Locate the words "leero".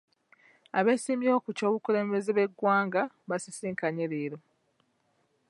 4.11-4.37